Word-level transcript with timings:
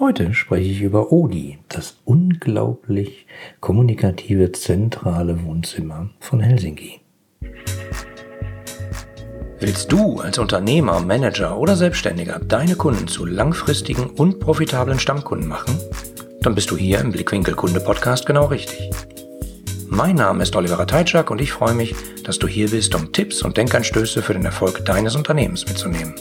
Heute 0.00 0.32
spreche 0.32 0.70
ich 0.70 0.80
über 0.82 1.10
Odi, 1.10 1.58
das 1.68 1.96
unglaublich 2.04 3.26
kommunikative 3.58 4.52
zentrale 4.52 5.42
Wohnzimmer 5.44 6.10
von 6.20 6.38
Helsinki. 6.38 7.00
Willst 9.58 9.90
du 9.90 10.20
als 10.20 10.38
Unternehmer, 10.38 11.00
Manager 11.00 11.58
oder 11.58 11.74
Selbstständiger 11.74 12.38
deine 12.38 12.76
Kunden 12.76 13.08
zu 13.08 13.26
langfristigen 13.26 14.08
und 14.10 14.38
profitablen 14.38 15.00
Stammkunden 15.00 15.48
machen? 15.48 15.76
Dann 16.42 16.54
bist 16.54 16.70
du 16.70 16.76
hier 16.76 17.00
im 17.00 17.10
Blickwinkel 17.10 17.54
Kunde 17.54 17.80
Podcast 17.80 18.24
genau 18.24 18.44
richtig. 18.44 18.90
Mein 19.88 20.14
Name 20.14 20.44
ist 20.44 20.54
Oliver 20.54 20.86
Teitschak 20.86 21.28
und 21.32 21.40
ich 21.40 21.50
freue 21.50 21.74
mich, 21.74 21.96
dass 22.22 22.38
du 22.38 22.46
hier 22.46 22.70
bist, 22.70 22.94
um 22.94 23.10
Tipps 23.10 23.42
und 23.42 23.56
Denkanstöße 23.56 24.22
für 24.22 24.34
den 24.34 24.44
Erfolg 24.44 24.84
deines 24.84 25.16
Unternehmens 25.16 25.66
mitzunehmen. 25.66 26.14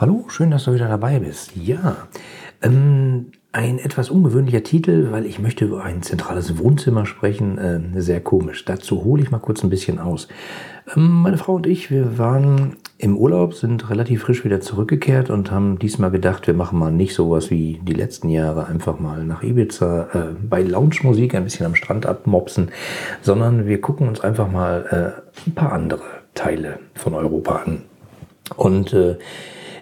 Hallo, 0.00 0.24
schön, 0.28 0.50
dass 0.50 0.64
du 0.64 0.72
wieder 0.72 0.88
dabei 0.88 1.18
bist. 1.18 1.54
Ja, 1.54 1.94
ähm, 2.62 3.32
ein 3.52 3.78
etwas 3.78 4.08
ungewöhnlicher 4.08 4.62
Titel, 4.62 5.08
weil 5.10 5.26
ich 5.26 5.40
möchte 5.40 5.66
über 5.66 5.84
ein 5.84 6.00
zentrales 6.00 6.56
Wohnzimmer 6.56 7.04
sprechen. 7.04 7.58
Äh, 7.58 8.00
sehr 8.00 8.22
komisch. 8.22 8.64
Dazu 8.64 9.04
hole 9.04 9.22
ich 9.22 9.30
mal 9.30 9.40
kurz 9.40 9.62
ein 9.62 9.68
bisschen 9.68 9.98
aus. 9.98 10.28
Ähm, 10.96 11.20
meine 11.20 11.36
Frau 11.36 11.56
und 11.56 11.66
ich, 11.66 11.90
wir 11.90 12.16
waren 12.16 12.78
im 12.96 13.14
Urlaub, 13.14 13.52
sind 13.52 13.90
relativ 13.90 14.22
frisch 14.22 14.42
wieder 14.42 14.62
zurückgekehrt 14.62 15.28
und 15.28 15.50
haben 15.50 15.78
diesmal 15.78 16.10
gedacht, 16.10 16.46
wir 16.46 16.54
machen 16.54 16.78
mal 16.78 16.90
nicht 16.90 17.12
sowas 17.14 17.50
wie 17.50 17.78
die 17.82 17.92
letzten 17.92 18.30
Jahre, 18.30 18.68
einfach 18.68 19.00
mal 19.00 19.22
nach 19.22 19.42
Ibiza 19.42 20.08
äh, 20.14 20.34
bei 20.42 20.62
Lounge-Musik 20.62 21.34
ein 21.34 21.44
bisschen 21.44 21.66
am 21.66 21.74
Strand 21.74 22.06
abmopsen, 22.06 22.70
sondern 23.20 23.66
wir 23.66 23.82
gucken 23.82 24.08
uns 24.08 24.20
einfach 24.20 24.50
mal 24.50 25.20
äh, 25.26 25.46
ein 25.46 25.54
paar 25.54 25.72
andere 25.72 26.04
Teile 26.32 26.78
von 26.94 27.12
Europa 27.12 27.56
an. 27.56 27.82
Und 28.56 28.94
äh, 28.94 29.18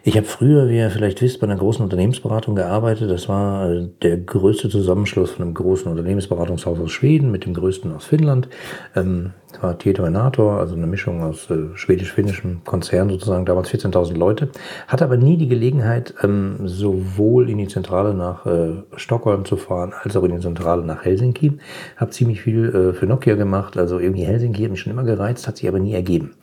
ich 0.02 0.16
habe 0.16 0.27
früher, 0.27 0.69
wie 0.69 0.79
ihr 0.79 0.91
vielleicht 0.91 1.20
wisst, 1.23 1.41
bei 1.41 1.47
einer 1.47 1.57
großen 1.57 1.83
Unternehmensberatung 1.83 2.55
gearbeitet. 2.55 3.11
Das 3.11 3.28
war 3.28 3.70
äh, 3.70 3.89
der 4.03 4.19
größte 4.19 4.69
Zusammenschluss 4.69 5.31
von 5.33 5.45
einem 5.45 5.55
großen 5.55 5.91
Unternehmensberatungshaus 5.91 6.78
aus 6.78 6.91
Schweden 6.91 7.31
mit 7.31 7.45
dem 7.45 7.55
größten 7.55 7.95
aus 7.95 8.05
Finnland. 8.05 8.48
Ähm, 8.95 9.33
das 9.50 9.62
war 9.62 9.78
Tieto 9.78 10.05
Enator, 10.05 10.58
also 10.58 10.75
eine 10.75 10.86
Mischung 10.86 11.23
aus 11.23 11.50
äh, 11.50 11.75
schwedisch-finnischem 11.75 12.62
Konzern 12.64 13.08
sozusagen, 13.08 13.47
damals 13.47 13.70
14.000 13.70 14.17
Leute. 14.17 14.50
Hatte 14.86 15.05
aber 15.05 15.17
nie 15.17 15.39
die 15.39 15.48
Gelegenheit, 15.48 16.14
ähm, 16.23 16.58
sowohl 16.64 17.48
in 17.48 17.58
die 17.58 17.69
Zentrale 17.69 18.12
nach 18.12 18.45
äh, 18.45 18.83
Stockholm 18.97 19.47
zu 19.47 19.56
fahren, 19.56 19.95
als 20.03 20.17
auch 20.17 20.25
in 20.25 20.36
die 20.36 20.42
Zentrale 20.42 20.84
nach 20.84 21.05
Helsinki. 21.05 21.58
Habe 21.97 22.11
ziemlich 22.11 22.42
viel 22.42 22.67
äh, 22.69 22.92
für 22.92 23.06
Nokia 23.06 23.36
gemacht, 23.36 23.78
also 23.78 23.98
irgendwie 23.98 24.25
Helsinki 24.25 24.62
hat 24.62 24.70
mich 24.70 24.80
schon 24.80 24.92
immer 24.92 25.05
gereizt, 25.05 25.48
hat 25.48 25.56
sich 25.56 25.69
aber 25.69 25.78
nie 25.78 25.95
ergeben. 25.95 26.34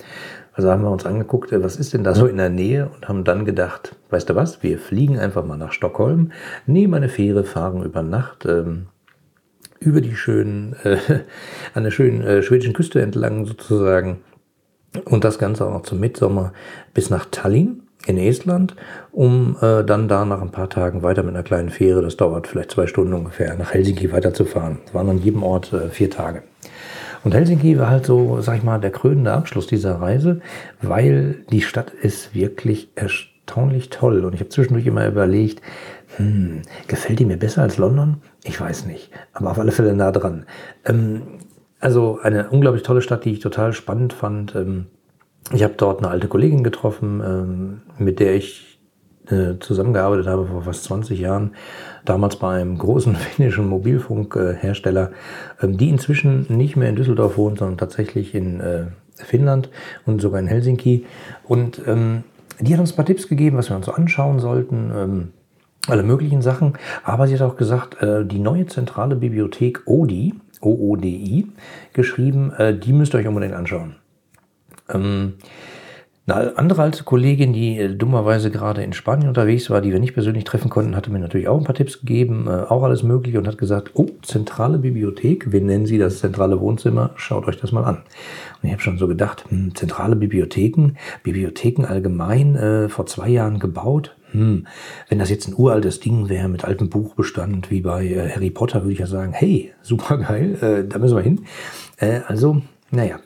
Also 0.56 0.72
haben 0.72 0.84
wir 0.84 0.90
uns 0.90 1.06
angeguckt, 1.06 1.52
äh, 1.52 1.64
was 1.64 1.76
ist 1.76 1.94
denn 1.94 2.04
da 2.04 2.16
so 2.16 2.28
in 2.28 2.38
der 2.38 2.50
Nähe 2.50 2.90
und 2.96 3.08
haben 3.08 3.24
dann 3.24 3.46
gedacht, 3.46 3.96
weißt 4.10 4.30
du 4.30 4.36
was, 4.36 4.64
wir 4.64 4.80
fliegen 4.80 5.20
einfach 5.20 5.46
mal 5.46 5.58
nach 5.58 5.74
Stockholm, 5.74 6.32
nehmen 6.66 6.94
eine 6.94 7.10
Fähre, 7.10 7.44
fahren 7.44 7.84
über 7.84 8.02
Nacht 8.02 8.46
ähm, 8.46 8.88
über 9.80 10.02
die 10.02 10.16
schönen, 10.16 10.76
äh, 10.84 10.98
an 11.74 11.84
der 11.84 11.92
schönen 11.92 12.22
äh, 12.22 12.42
schwedischen 12.42 12.74
Küste 12.74 13.02
entlang 13.02 13.46
sozusagen 13.46 14.22
und 15.04 15.24
das 15.26 15.38
Ganze 15.38 15.66
auch 15.66 15.72
noch 15.72 15.84
zum 15.84 16.00
Mitsommer 16.00 16.54
bis 16.94 17.10
nach 17.10 17.26
Tallinn 17.30 17.82
in 18.08 18.18
Estland, 18.18 18.76
um 19.12 19.58
äh, 19.62 19.84
dann 19.84 20.08
da 20.08 20.26
nach 20.26 20.42
ein 20.42 20.52
paar 20.52 20.70
Tagen 20.70 21.04
weiter 21.04 21.24
mit 21.24 21.34
einer 21.34 21.44
kleinen 21.44 21.70
Fähre, 21.70 22.02
das 22.02 22.18
dauert 22.18 22.48
vielleicht 22.48 22.72
zwei 22.72 22.88
Stunden 22.88 23.14
ungefähr, 23.14 23.56
nach 23.56 23.74
Helsinki 23.74 24.12
weiterzufahren. 24.12 24.80
Das 24.86 24.94
waren 24.94 25.10
an 25.10 25.18
jedem 25.18 25.44
Ort 25.44 25.74
äh, 25.74 25.90
vier 25.90 26.10
Tage. 26.10 26.44
Und 27.26 27.34
Helsinki 27.34 27.80
war 27.80 27.90
halt 27.90 28.06
so, 28.06 28.40
sag 28.40 28.58
ich 28.58 28.64
mal, 28.64 28.80
der 28.80 28.92
krönende 28.92 29.34
Abschluss 29.34 29.66
dieser 29.66 30.00
Reise, 30.00 30.42
weil 30.84 31.44
die 31.52 31.62
Stadt 31.62 31.90
ist 31.90 32.36
wirklich 32.36 32.90
erstaunlich 32.94 33.90
toll. 33.90 34.24
Und 34.24 34.36
ich 34.36 34.42
habe 34.42 34.52
zwischendurch 34.52 34.86
immer 34.86 35.08
überlegt, 35.08 35.60
hm, 36.18 36.62
gefällt 36.88 37.18
die 37.18 37.26
mir 37.26 37.38
besser 37.38 37.64
als 37.64 37.78
London? 37.78 38.18
Ich 38.44 38.62
weiß 38.62 38.86
nicht, 38.86 39.10
aber 39.34 39.50
auf 39.50 39.58
alle 39.58 39.72
Fälle 39.72 39.96
nah 39.96 40.12
dran. 40.12 40.46
Ähm, 40.86 41.24
also 41.80 42.20
eine 42.22 42.52
unglaublich 42.52 42.84
tolle 42.84 43.02
Stadt, 43.02 43.26
die 43.26 43.32
ich 43.32 43.40
total 43.40 43.74
spannend 43.74 44.14
fand. 44.14 44.54
Ähm, 44.54 44.86
ich 45.52 45.64
habe 45.64 45.74
dort 45.78 46.00
eine 46.00 46.10
alte 46.10 46.28
Kollegin 46.28 46.64
getroffen, 46.64 47.24
ähm, 47.26 47.82
mit 47.98 48.20
der 48.20 48.36
ich 48.36 48.75
äh, 49.32 49.60
zusammengearbeitet 49.60 50.28
habe 50.28 50.46
vor 50.46 50.64
fast 50.64 50.84
20 50.86 51.20
Jahren, 51.20 51.52
damals 52.04 52.36
bei 52.36 52.62
einem 52.62 52.78
großen 52.78 53.16
finnischen 53.36 53.68
Mobilfunkhersteller, 53.68 55.12
ähm, 55.62 55.78
die 55.78 55.90
inzwischen 55.90 56.46
nicht 56.50 56.76
mehr 56.76 56.90
in 56.90 56.96
Düsseldorf 56.96 57.38
wohnt, 57.38 57.60
sondern 57.60 57.78
tatsächlich 57.78 58.36
in 58.36 58.60
äh, 58.60 58.86
Finnland 59.16 59.70
und 60.06 60.22
sogar 60.22 60.40
in 60.40 60.48
Helsinki. 60.48 61.06
Und 61.44 61.82
ähm, 61.88 62.24
die 62.60 62.74
hat 62.74 62.80
uns 62.80 62.94
ein 62.94 62.96
paar 62.96 63.06
Tipps 63.06 63.28
gegeben, 63.28 63.58
was 63.58 63.70
wir 63.70 63.76
uns 63.76 63.86
so 63.86 63.94
anschauen 63.94 64.40
sollten 64.40 64.92
ähm, 64.96 65.34
alle 65.88 66.04
möglichen 66.04 66.42
Sachen. 66.42 66.74
Aber 67.04 67.28
sie 67.28 67.36
hat 67.36 67.42
auch 67.42 67.58
gesagt, 67.58 68.02
äh, 68.02 68.26
die 68.26 68.40
neue 68.40 68.66
zentrale 68.66 69.16
Bibliothek 69.16 69.84
ODI, 69.86 70.34
OODI, 70.62 71.48
geschrieben, 71.94 72.54
die 72.84 72.94
müsst 72.94 73.14
ihr 73.14 73.20
euch 73.20 73.28
unbedingt 73.28 73.54
anschauen. 73.54 73.98
Eine 76.28 76.58
andere 76.58 76.82
alte 76.82 77.04
Kollegin, 77.04 77.54
die 77.54 77.78
äh, 77.78 77.96
dummerweise 77.96 78.50
gerade 78.50 78.82
in 78.82 78.94
Spanien 78.94 79.28
unterwegs 79.28 79.70
war, 79.70 79.82
die 79.82 79.92
wir 79.92 80.00
nicht 80.00 80.16
persönlich 80.16 80.44
treffen 80.44 80.72
konnten, 80.72 80.96
hatte 80.96 81.12
mir 81.12 81.20
natürlich 81.20 81.48
auch 81.48 81.60
ein 81.60 81.64
paar 81.64 81.76
Tipps 81.76 82.00
gegeben, 82.00 82.48
äh, 82.48 82.64
auch 82.68 82.82
alles 82.82 83.04
Mögliche 83.04 83.38
und 83.38 83.48
hat 83.48 83.60
gesagt, 83.60 83.92
oh, 83.94 84.08
zentrale 84.24 84.80
Bibliothek, 84.80 85.52
wir 85.52 85.62
nennen 85.62 85.86
sie 85.86 86.00
das 86.00 86.20
zentrale 86.20 86.60
Wohnzimmer, 86.60 87.12
schaut 87.16 87.48
euch 87.48 87.58
das 87.58 87.72
mal 87.72 87.84
an. 87.84 87.98
Und 87.98 88.68
ich 88.68 88.72
habe 88.72 88.82
schon 88.82 88.98
so 88.98 89.08
gedacht, 89.08 89.46
hm, 89.50 89.76
zentrale 89.76 90.16
Bibliotheken, 90.16 90.94
Bibliotheken 91.22 91.86
allgemein, 91.86 92.56
äh, 92.56 92.90
vor 92.90 93.06
zwei 93.06 93.30
Jahren 93.30 93.60
gebaut, 93.60 94.16
hm, 94.32 94.66
wenn 95.10 95.20
das 95.20 95.30
jetzt 95.30 95.48
ein 95.48 95.54
uraltes 95.56 96.00
Ding 96.00 96.28
wäre 96.28 96.50
mit 96.50 96.66
altem 96.66 96.90
Buchbestand 96.90 97.70
wie 97.70 97.82
bei 97.82 98.04
äh, 98.04 98.32
Harry 98.32 98.50
Potter, 98.50 98.82
würde 98.82 98.94
ich 98.94 99.00
ja 99.00 99.06
sagen, 99.06 99.32
hey, 99.32 99.74
super 99.84 100.18
geil, 100.18 100.58
äh, 100.60 100.90
da 100.90 100.98
müssen 100.98 101.18
wir 101.18 101.24
hin. 101.24 101.46
Äh, 101.98 102.22
also, 102.26 102.64
naja, 102.96 103.20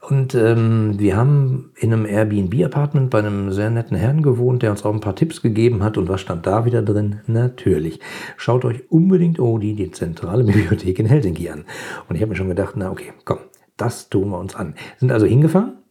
und 0.00 0.34
ähm, 0.34 0.98
wir 0.98 1.16
haben 1.16 1.70
in 1.76 1.92
einem 1.92 2.06
Airbnb-Apartment 2.06 3.08
bei 3.08 3.20
einem 3.20 3.52
sehr 3.52 3.70
netten 3.70 3.96
Herrn 3.96 4.22
gewohnt, 4.22 4.62
der 4.62 4.72
uns 4.72 4.84
auch 4.84 4.92
ein 4.92 5.00
paar 5.00 5.14
Tipps 5.14 5.42
gegeben 5.42 5.84
hat. 5.84 5.96
Und 5.96 6.08
was 6.08 6.20
stand 6.20 6.44
da 6.44 6.64
wieder 6.64 6.82
drin? 6.82 7.20
Natürlich. 7.28 8.00
Schaut 8.36 8.64
euch 8.64 8.90
unbedingt 8.90 9.38
Odi, 9.38 9.74
die 9.74 9.92
zentrale 9.92 10.42
Bibliothek 10.44 10.98
in 10.98 11.06
Helsinki 11.06 11.48
an. 11.50 11.64
Und 12.08 12.16
ich 12.16 12.22
habe 12.22 12.30
mir 12.30 12.36
schon 12.36 12.48
gedacht, 12.48 12.74
na 12.76 12.90
okay, 12.90 13.12
komm, 13.24 13.38
das 13.76 14.08
tun 14.08 14.30
wir 14.30 14.40
uns 14.40 14.56
an. 14.56 14.74
Sind 14.98 15.12
also 15.12 15.24
hingefahren 15.24 15.81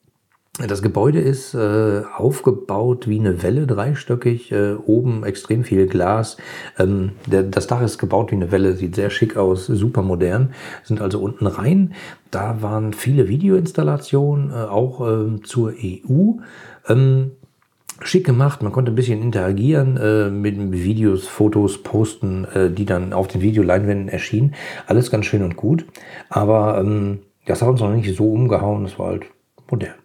das 0.68 0.82
Gebäude 0.82 1.20
ist 1.20 1.54
äh, 1.54 2.02
aufgebaut 2.16 3.08
wie 3.08 3.20
eine 3.20 3.42
Welle, 3.42 3.68
dreistöckig, 3.68 4.52
äh, 4.52 4.74
oben 4.74 5.24
extrem 5.24 5.64
viel 5.64 5.88
Glas. 5.88 6.38
Ähm, 6.78 7.14
der, 7.26 7.44
das 7.44 7.68
Dach 7.68 7.82
ist 7.82 7.98
gebaut 7.98 8.32
wie 8.32 8.36
eine 8.36 8.52
Welle, 8.52 8.76
sieht 8.76 8.96
sehr 8.96 9.10
schick 9.10 9.38
aus, 9.38 9.68
super 9.68 10.02
modern. 10.02 10.54
Sind 10.84 11.02
also 11.02 11.22
unten 11.22 11.48
rein. 11.48 11.94
Da 12.32 12.62
waren 12.62 12.94
viele 12.94 13.30
Videoinstallationen, 13.30 14.52
äh, 14.52 14.54
auch 14.54 15.02
ähm, 15.08 15.44
zur 15.46 15.72
EU. 15.72 16.34
Ähm, 16.88 17.32
schick 18.02 18.26
gemacht, 18.26 18.62
man 18.62 18.72
konnte 18.72 18.92
ein 18.92 18.96
bisschen 18.96 19.22
interagieren 19.22 19.96
äh, 19.98 20.30
mit 20.30 20.58
Videos, 20.72 21.28
Fotos 21.28 21.82
posten, 21.82 22.46
äh, 22.46 22.70
die 22.70 22.86
dann 22.86 23.14
auf 23.14 23.28
den 23.28 23.42
Videoleinwänden 23.42 24.10
erschienen. 24.10 24.56
Alles 24.88 25.12
ganz 25.12 25.28
schön 25.28 25.44
und 25.44 25.56
gut, 25.56 25.86
aber 26.30 26.80
ähm, 26.80 27.20
das 27.46 27.62
hat 27.62 27.70
uns 27.70 27.80
noch 27.80 27.94
nicht 27.94 28.16
so 28.16 28.32
umgehauen, 28.34 28.84
das 28.84 28.98
war 28.98 29.08
halt 29.08 29.26
modern 29.70 30.01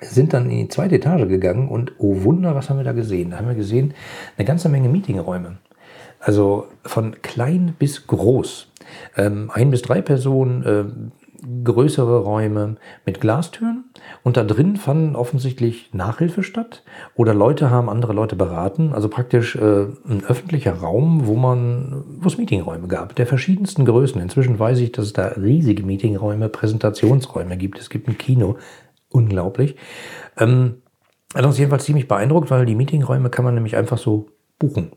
sind 0.00 0.32
dann 0.32 0.50
in 0.50 0.58
die 0.58 0.68
zweite 0.68 0.96
Etage 0.96 1.28
gegangen 1.28 1.68
und 1.68 1.92
oh 1.98 2.22
Wunder, 2.24 2.54
was 2.54 2.70
haben 2.70 2.78
wir 2.78 2.84
da 2.84 2.92
gesehen? 2.92 3.30
Da 3.30 3.38
haben 3.38 3.48
wir 3.48 3.54
gesehen 3.54 3.94
eine 4.36 4.46
ganze 4.46 4.68
Menge 4.68 4.88
Meetingräume. 4.88 5.58
Also 6.18 6.66
von 6.84 7.22
klein 7.22 7.74
bis 7.78 8.06
groß. 8.06 8.68
Ähm, 9.16 9.50
ein 9.52 9.70
bis 9.70 9.82
drei 9.82 10.02
Personen, 10.02 10.64
äh, 10.64 10.84
größere 11.64 12.20
Räume 12.20 12.76
mit 13.06 13.20
Glastüren 13.20 13.84
und 14.22 14.36
da 14.36 14.44
drin 14.44 14.76
fanden 14.76 15.16
offensichtlich 15.16 15.90
Nachhilfe 15.92 16.42
statt 16.42 16.82
oder 17.14 17.34
Leute 17.34 17.70
haben 17.70 17.88
andere 17.88 18.12
Leute 18.12 18.36
beraten, 18.36 18.92
also 18.92 19.08
praktisch 19.08 19.56
äh, 19.56 19.86
ein 20.08 20.22
öffentlicher 20.26 20.74
Raum, 20.74 21.26
wo 21.26 21.36
man, 21.36 22.04
wo 22.20 22.28
es 22.28 22.38
Meetingräume 22.38 22.88
gab, 22.88 23.16
der 23.16 23.26
verschiedensten 23.26 23.84
Größen. 23.84 24.20
Inzwischen 24.20 24.58
weiß 24.58 24.78
ich, 24.80 24.92
dass 24.92 25.06
es 25.06 25.12
da 25.12 25.28
riesige 25.28 25.82
Meetingräume, 25.82 26.48
Präsentationsräume 26.48 27.56
gibt. 27.56 27.78
Es 27.78 27.90
gibt 27.90 28.08
ein 28.08 28.18
Kino, 28.18 28.56
unglaublich. 29.10 29.76
Ähm, 30.38 30.82
hat 31.34 31.44
uns 31.44 31.58
jedenfalls 31.58 31.84
ziemlich 31.84 32.08
beeindruckt, 32.08 32.50
weil 32.50 32.66
die 32.66 32.74
Meetingräume 32.74 33.30
kann 33.30 33.44
man 33.44 33.54
nämlich 33.54 33.76
einfach 33.76 33.98
so 33.98 34.26
buchen. 34.58 34.92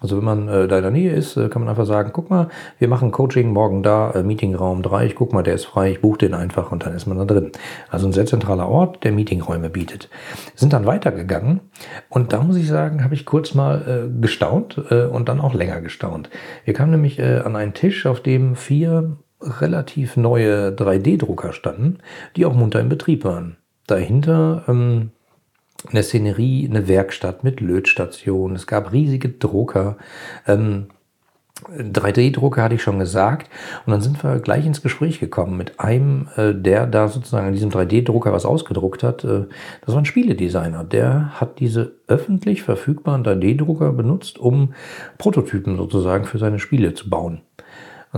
Also 0.00 0.16
wenn 0.16 0.24
man 0.24 0.48
äh, 0.48 0.68
da 0.68 0.76
in 0.76 0.82
der 0.82 0.90
Nähe 0.92 1.12
ist, 1.12 1.36
äh, 1.36 1.48
kann 1.48 1.62
man 1.62 1.68
einfach 1.68 1.86
sagen, 1.86 2.10
guck 2.12 2.30
mal, 2.30 2.48
wir 2.78 2.88
machen 2.88 3.10
Coaching 3.10 3.52
morgen 3.52 3.82
da, 3.82 4.12
äh, 4.12 4.22
Meetingraum 4.22 4.82
3, 4.82 5.06
ich 5.06 5.14
guck 5.14 5.32
mal, 5.32 5.42
der 5.42 5.54
ist 5.54 5.64
frei, 5.64 5.92
ich 5.92 6.00
buche 6.00 6.18
den 6.18 6.34
einfach 6.34 6.70
und 6.70 6.84
dann 6.84 6.94
ist 6.94 7.06
man 7.06 7.18
da 7.18 7.24
drin. 7.24 7.50
Also 7.88 8.06
ein 8.06 8.12
sehr 8.12 8.26
zentraler 8.26 8.68
Ort, 8.68 9.02
der 9.02 9.12
Meetingräume 9.12 9.70
bietet. 9.70 10.08
Sind 10.54 10.72
dann 10.72 10.86
weitergegangen 10.86 11.60
und 12.10 12.32
da 12.32 12.42
muss 12.42 12.56
ich 12.56 12.68
sagen, 12.68 13.02
habe 13.02 13.14
ich 13.14 13.24
kurz 13.24 13.54
mal 13.54 14.08
äh, 14.08 14.20
gestaunt 14.20 14.80
äh, 14.90 15.06
und 15.06 15.28
dann 15.28 15.40
auch 15.40 15.54
länger 15.54 15.80
gestaunt. 15.80 16.30
Wir 16.64 16.74
kamen 16.74 16.92
nämlich 16.92 17.18
äh, 17.18 17.38
an 17.38 17.56
einen 17.56 17.74
Tisch, 17.74 18.06
auf 18.06 18.20
dem 18.20 18.54
vier 18.54 19.16
relativ 19.40 20.16
neue 20.16 20.70
3D-Drucker 20.70 21.52
standen, 21.52 21.98
die 22.36 22.44
auch 22.44 22.54
munter 22.54 22.80
in 22.80 22.88
Betrieb 22.88 23.24
waren. 23.24 23.56
Dahinter 23.88 24.64
ähm, 24.68 25.10
eine 25.90 26.02
Szenerie, 26.02 26.68
eine 26.68 26.86
Werkstatt 26.86 27.42
mit 27.42 27.60
Lötstation. 27.60 28.54
Es 28.54 28.66
gab 28.66 28.92
riesige 28.92 29.28
Drucker. 29.28 29.96
Ähm, 30.46 30.88
3D-Drucker 31.66 32.62
hatte 32.62 32.76
ich 32.76 32.82
schon 32.82 32.98
gesagt. 32.98 33.50
Und 33.84 33.90
dann 33.90 34.00
sind 34.00 34.22
wir 34.22 34.38
gleich 34.38 34.64
ins 34.64 34.82
Gespräch 34.82 35.18
gekommen 35.18 35.56
mit 35.56 35.80
einem, 35.80 36.28
äh, 36.36 36.54
der 36.54 36.86
da 36.86 37.08
sozusagen 37.08 37.48
an 37.48 37.52
diesem 37.52 37.70
3D-Drucker 37.70 38.32
was 38.32 38.44
ausgedruckt 38.44 39.02
hat. 39.02 39.24
Äh, 39.24 39.46
das 39.84 39.94
war 39.94 39.98
ein 39.98 40.04
Spieledesigner. 40.04 40.84
Der 40.84 41.40
hat 41.40 41.58
diese 41.58 41.92
öffentlich 42.06 42.62
verfügbaren 42.62 43.24
3D-Drucker 43.24 43.92
benutzt, 43.92 44.38
um 44.38 44.74
Prototypen 45.18 45.76
sozusagen 45.76 46.24
für 46.24 46.38
seine 46.38 46.58
Spiele 46.58 46.94
zu 46.94 47.10
bauen. 47.10 47.40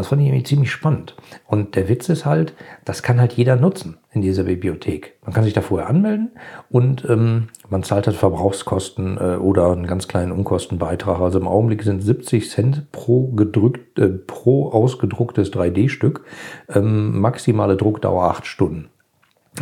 Das 0.00 0.08
fand 0.08 0.23
ich 0.23 0.29
irgendwie 0.29 0.44
ziemlich 0.44 0.70
spannend. 0.70 1.14
Und 1.47 1.76
der 1.76 1.91
Witz 1.91 2.08
ist 2.08 2.25
halt, 2.25 2.55
das 2.87 3.02
kann 3.02 3.20
halt 3.20 3.35
jeder 3.35 3.56
nutzen 3.56 3.99
in 4.12 4.23
dieser 4.23 4.44
Bibliothek. 4.44 5.19
Man 5.23 5.35
kann 5.35 5.44
sich 5.44 5.52
da 5.52 5.61
vorher 5.61 5.91
anmelden 5.91 6.31
und 6.70 7.05
ähm, 7.06 7.49
man 7.69 7.82
zahlt 7.82 8.06
halt 8.06 8.17
Verbrauchskosten 8.17 9.19
äh, 9.19 9.37
oder 9.37 9.70
einen 9.70 9.87
ganz 9.87 10.08
kleinen 10.08 10.32
Unkostenbeitrag. 10.32 11.20
Also 11.20 11.38
im 11.38 11.47
Augenblick 11.47 11.82
sind 11.82 12.00
70 12.00 12.49
Cent 12.49 12.91
pro, 12.93 13.29
gedrückt, 13.32 13.99
äh, 13.99 14.08
pro 14.08 14.70
ausgedrucktes 14.70 15.52
3D-Stück. 15.52 16.25
Ähm, 16.70 17.20
maximale 17.20 17.76
Druckdauer 17.76 18.25
8 18.31 18.47
Stunden. 18.47 18.88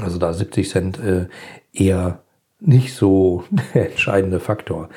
Also 0.01 0.19
da 0.19 0.33
70 0.33 0.71
Cent 0.71 1.01
äh, 1.01 1.27
eher 1.73 2.21
nicht 2.61 2.95
so 2.95 3.45
der 3.75 3.91
entscheidende 3.91 4.41
Faktor. 4.41 4.89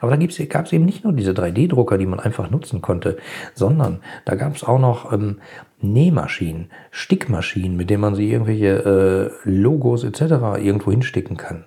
Aber 0.00 0.16
da 0.16 0.44
gab 0.46 0.66
es 0.66 0.72
eben 0.72 0.84
nicht 0.84 1.04
nur 1.04 1.12
diese 1.12 1.32
3D-Drucker, 1.32 1.98
die 1.98 2.06
man 2.06 2.20
einfach 2.20 2.50
nutzen 2.50 2.80
konnte, 2.80 3.18
sondern 3.54 4.00
da 4.24 4.34
gab 4.34 4.56
es 4.56 4.64
auch 4.64 4.78
noch 4.78 5.12
ähm, 5.12 5.40
Nähmaschinen, 5.80 6.70
Stickmaschinen, 6.90 7.76
mit 7.76 7.90
denen 7.90 8.02
man 8.02 8.14
sich 8.14 8.30
irgendwelche 8.30 9.32
äh, 9.44 9.50
Logos 9.50 10.04
etc. 10.04 10.20
irgendwo 10.58 10.90
hinsticken 10.90 11.36
kann. 11.36 11.64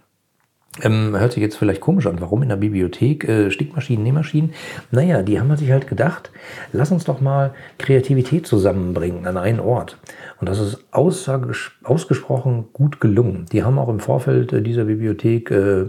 Ähm, 0.81 1.15
hört 1.17 1.33
sich 1.33 1.43
jetzt 1.43 1.57
vielleicht 1.57 1.81
komisch 1.81 2.07
an. 2.07 2.19
Warum 2.19 2.41
in 2.41 2.49
der 2.49 2.55
Bibliothek 2.55 3.29
äh, 3.29 3.51
Stickmaschinen, 3.51 4.03
Nähmaschinen? 4.03 4.53
Naja, 4.89 5.21
die 5.21 5.39
haben 5.39 5.55
sich 5.55 5.71
halt 5.71 5.87
gedacht, 5.87 6.31
lass 6.71 6.91
uns 6.91 7.03
doch 7.03 7.21
mal 7.21 7.53
Kreativität 7.77 8.47
zusammenbringen 8.47 9.27
an 9.27 9.37
einen 9.37 9.59
Ort. 9.59 9.97
Und 10.39 10.49
das 10.49 10.59
ist 10.59 10.83
ausgesprochen 10.91 12.65
gut 12.73 12.99
gelungen. 12.99 13.45
Die 13.51 13.63
haben 13.63 13.77
auch 13.77 13.89
im 13.89 13.99
Vorfeld 13.99 14.51
äh, 14.51 14.61
dieser 14.63 14.85
Bibliothek 14.85 15.51
äh, 15.51 15.85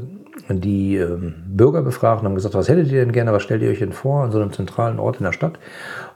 die 0.49 0.97
äh, 0.97 1.17
Bürger 1.47 1.83
befragt 1.83 2.21
und 2.21 2.29
haben 2.29 2.35
gesagt, 2.35 2.55
was 2.55 2.69
hättet 2.69 2.91
ihr 2.91 3.01
denn 3.01 3.13
gerne, 3.13 3.33
was 3.33 3.43
stellt 3.43 3.63
ihr 3.63 3.71
euch 3.71 3.79
denn 3.79 3.93
vor 3.93 4.25
an 4.25 4.33
so 4.33 4.41
einem 4.41 4.53
zentralen 4.53 4.99
Ort 4.99 5.17
in 5.17 5.25
der 5.25 5.33
Stadt? 5.33 5.59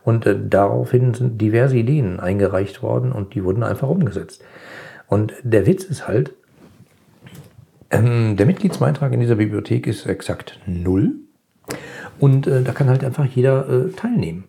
Und 0.05 0.27
äh, 0.27 0.37
daraufhin 0.39 1.15
sind 1.15 1.41
diverse 1.41 1.77
Ideen 1.77 2.21
eingereicht 2.21 2.83
worden 2.83 3.13
und 3.13 3.35
die 3.35 3.45
wurden 3.45 3.63
einfach 3.63 3.89
umgesetzt. 3.89 4.45
Und 5.07 5.33
der 5.43 5.67
Witz 5.67 5.85
ist 5.85 6.07
halt, 6.07 6.35
ähm, 7.91 8.37
der 8.37 8.47
Mitgliedsbeitrag 8.47 9.13
in 9.13 9.21
dieser 9.21 9.37
Bibliothek 9.37 9.87
ist 9.87 10.07
exakt 10.07 10.61
null. 10.67 11.17
Und 12.19 12.47
äh, 12.47 12.63
da 12.63 12.73
kann 12.73 12.89
halt 12.89 13.05
einfach 13.05 13.25
jeder 13.25 13.69
äh, 13.69 13.91
teilnehmen. 13.91 14.45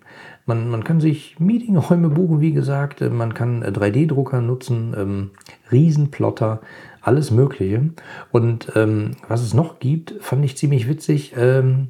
Man, 0.46 0.70
man 0.70 0.84
kann 0.84 1.00
sich 1.00 1.40
Meetingräume 1.40 2.10
buchen, 2.10 2.42
wie 2.42 2.54
gesagt. 2.54 3.02
Äh, 3.02 3.10
man 3.10 3.34
kann 3.34 3.64
3D-Drucker 3.64 4.40
äh, 4.40 4.42
nutzen, 4.42 4.96
ähm, 4.98 5.32
Riesenplotter, 5.72 6.62
alles 7.02 7.32
Mögliche. 7.32 7.92
Und 8.32 8.72
ähm, 8.76 9.12
was 9.28 9.42
es 9.42 9.54
noch 9.54 9.80
gibt, 9.80 10.16
fand 10.22 10.44
ich 10.44 10.58
ziemlich 10.58 10.90
witzig. 10.90 11.36
Ähm, 11.38 11.90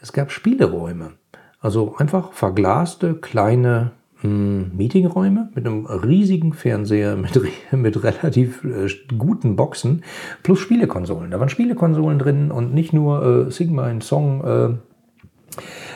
es 0.00 0.12
gab 0.12 0.30
Spieleräume. 0.30 1.12
Also 1.60 1.96
einfach 1.96 2.32
verglaste 2.32 3.14
kleine 3.14 3.90
Meetingräume 4.22 5.50
mit 5.54 5.66
einem 5.66 5.86
riesigen 5.86 6.52
Fernseher, 6.52 7.16
mit, 7.16 7.40
mit 7.72 8.02
relativ 8.02 8.64
äh, 8.64 8.88
guten 9.16 9.56
Boxen 9.56 10.02
plus 10.42 10.58
Spielekonsolen. 10.58 11.30
Da 11.30 11.38
waren 11.38 11.48
Spielekonsolen 11.48 12.18
drin 12.18 12.50
und 12.50 12.74
nicht 12.74 12.92
nur 12.92 13.46
äh, 13.46 13.50
Sigma 13.50 13.84
ein 13.84 14.00
Song 14.00 14.44
äh, 14.44 14.68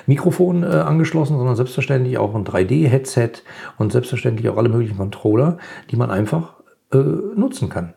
Mikrofon 0.06 0.62
äh, 0.62 0.66
angeschlossen, 0.66 1.36
sondern 1.36 1.56
selbstverständlich 1.56 2.18
auch 2.18 2.34
ein 2.34 2.44
3D-Headset 2.44 3.42
und 3.78 3.92
selbstverständlich 3.92 4.48
auch 4.48 4.56
alle 4.56 4.68
möglichen 4.68 4.96
Controller, 4.96 5.58
die 5.90 5.96
man 5.96 6.10
einfach 6.10 6.54
äh, 6.92 6.98
nutzen 6.98 7.68
kann. 7.68 7.94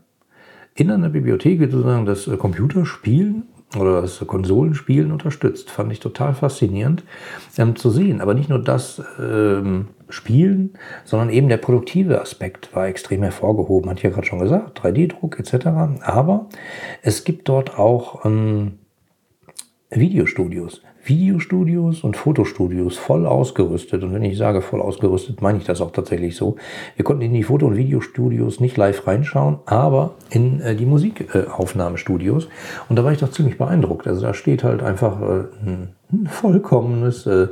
In 0.76 0.92
einer 0.92 1.10
Bibliothek 1.10 1.60
wird 1.60 1.72
sozusagen 1.72 2.06
das 2.06 2.28
äh, 2.28 2.38
Computerspielen 2.38 3.44
oder 3.76 4.02
das 4.02 4.20
Konsolenspielen 4.26 5.12
unterstützt. 5.12 5.70
Fand 5.72 5.92
ich 5.92 6.00
total 6.00 6.34
faszinierend 6.34 7.04
ähm, 7.58 7.76
zu 7.76 7.90
sehen. 7.90 8.22
Aber 8.22 8.34
nicht 8.34 8.50
nur 8.50 8.60
das 8.60 9.02
ähm, 9.20 9.90
Spielen, 10.10 10.74
sondern 11.04 11.30
eben 11.30 11.50
der 11.50 11.58
produktive 11.58 12.22
Aspekt 12.22 12.76
war 12.76 12.88
extrem 12.88 13.24
hervorgehoben. 13.24 13.90
Hat 13.90 14.02
ja 14.04 14.10
gerade 14.10 14.28
schon 14.28 14.40
gesagt, 14.40 14.82
3D-Druck 14.82 15.40
etc. 15.40 15.68
Aber 16.02 16.48
es 17.02 17.24
gibt 17.24 17.50
dort 17.50 17.78
auch 17.78 18.26
ähm, 18.26 18.80
Videostudios. 19.90 20.82
Videostudios 21.08 22.04
und 22.04 22.18
Fotostudios 22.18 22.98
voll 22.98 23.26
ausgerüstet. 23.26 24.04
Und 24.04 24.14
wenn 24.14 24.24
ich 24.24 24.38
sage 24.38 24.62
voll 24.62 24.82
ausgerüstet, 24.82 25.42
meine 25.42 25.60
ich 25.60 25.64
das 25.64 25.82
auch 25.82 25.92
tatsächlich 25.92 26.36
so. 26.36 26.56
Wir 26.96 27.06
konnten 27.06 27.22
in 27.22 27.34
die 27.34 27.44
Foto- 27.44 27.68
und 27.68 27.78
Videostudios 27.78 28.60
nicht 28.60 28.76
live 28.78 29.06
reinschauen, 29.06 29.60
aber 29.66 30.16
in 30.30 30.62
äh, 30.62 30.76
die 30.76 30.86
Musikaufnahmestudios. 30.86 32.48
und 32.90 32.96
da 32.98 33.04
war 33.04 33.12
ich 33.12 33.20
doch 33.20 33.32
ziemlich 33.32 33.58
beeindruckt. 33.58 34.08
Also 34.08 34.22
da 34.22 34.34
steht 34.34 34.64
halt 34.64 34.82
einfach 34.82 35.22
äh, 35.22 35.44
ein 35.66 36.28
vollkommenes 36.28 37.28
äh, 37.28 37.48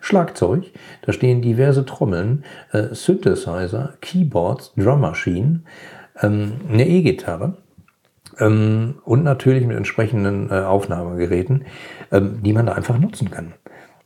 Schlagzeug. 0.00 0.72
Da 1.02 1.12
stehen 1.12 1.42
diverse 1.42 1.84
Trommeln, 1.84 2.44
äh, 2.72 2.94
Synthesizer, 2.94 3.94
Keyboards, 4.00 4.72
Drummaschinen, 4.76 5.66
ähm, 6.22 6.52
eine 6.70 6.86
E-Gitarre 6.86 7.56
ähm, 8.38 8.96
und 9.04 9.24
natürlich 9.24 9.66
mit 9.66 9.76
entsprechenden 9.76 10.50
äh, 10.50 10.60
Aufnahmegeräten, 10.60 11.64
ähm, 12.12 12.42
die 12.42 12.52
man 12.52 12.66
da 12.66 12.72
einfach 12.72 12.98
nutzen 12.98 13.30
kann. 13.30 13.54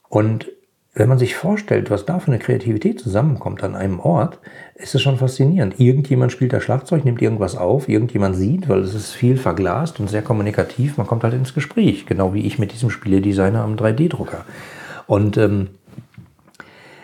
Und 0.09 0.51
wenn 0.95 1.09
man 1.09 1.19
sich 1.19 1.37
vorstellt, 1.37 1.91
was 1.91 2.07
da 2.07 2.19
für 2.19 2.33
eine 2.33 2.41
Kreativität 2.41 2.99
zusammenkommt 2.99 3.63
an 3.63 3.77
einem 3.77 4.01
Ort, 4.01 4.41
ist 4.75 4.97
es 4.97 5.03
schon 5.03 5.17
faszinierend. 5.17 5.79
Irgendjemand 5.79 6.33
spielt 6.33 6.53
da 6.53 6.61
Schlagzeug, 6.61 7.05
nimmt 7.05 7.23
irgendwas 7.23 7.57
auf, 7.57 7.89
irgendjemand 7.89 8.35
sieht, 8.35 8.69
weil 8.69 8.81
es 8.81 8.95
ist 8.95 9.13
viel 9.13 9.37
verglast 9.37 10.01
und 10.01 10.11
sehr 10.11 10.23
kommunikativ. 10.23 10.97
Man 10.97 11.07
kommt 11.07 11.23
halt 11.23 11.35
ins 11.35 11.55
Gespräch, 11.55 12.07
genau 12.07 12.35
wie 12.35 12.45
ich 12.45 12.59
mit 12.59 12.73
diesem 12.73 12.91
Spieledesigner 12.91 13.63
am 13.63 13.77
3D-Drucker. 13.77 14.45
Und 15.07 15.37
ähm, 15.37 15.69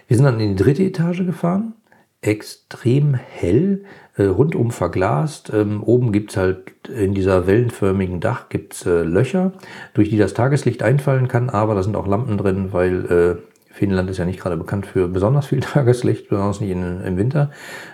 wir 0.09 0.17
sind 0.17 0.27
dann 0.27 0.41
in 0.41 0.57
die 0.57 0.63
dritte 0.63 0.83
Etage 0.83 1.25
gefahren, 1.25 1.75
extrem 2.21 3.15
hell, 3.15 3.85
äh, 4.17 4.25
rundum 4.25 4.71
verglast. 4.71 5.53
Ähm, 5.55 5.83
oben 5.83 6.13
gibt's 6.13 6.37
halt 6.37 6.73
in 6.89 7.15
dieser 7.15 7.47
wellenförmigen 7.47 8.21
Dach 8.21 8.49
gibt's 8.49 8.87
äh, 8.87 9.03
Löcher, 9.03 9.53
durch 9.95 10.11
die 10.11 10.19
das 10.19 10.35
Tageslicht 10.35 10.83
einfallen 10.83 11.29
kann, 11.29 11.51
aber 11.51 11.75
da 11.75 11.83
sind 11.83 11.97
auch 11.97 12.07
Lampen 12.07 12.39
drin, 12.39 12.73
weil 12.73 13.05
äh, 13.07 13.73
Finnland 13.73 14.09
ist 14.09 14.19
ja 14.19 14.25
nicht 14.25 14.41
gerade 14.41 14.57
bekannt 14.57 14.87
für 14.87 15.09
besonders 15.09 15.47
viel 15.47 15.61
Tageslicht, 15.61 16.29
besonders 16.29 16.61
nicht 16.61 16.71
in, 16.71 17.01
im 17.01 17.17
Winter. 17.17 17.51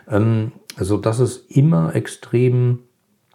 Ähm, 0.09 0.53
also 0.77 0.97
dass 0.97 1.19
es 1.19 1.39
immer 1.49 1.95
extrem 1.95 2.81